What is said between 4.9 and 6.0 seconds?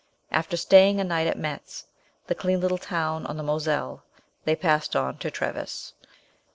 on to Treves.